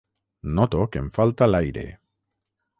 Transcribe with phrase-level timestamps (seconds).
[0.59, 1.87] Noto que em falta l'aire.